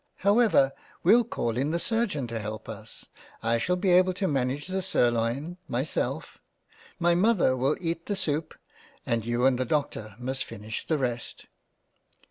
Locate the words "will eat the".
7.55-8.15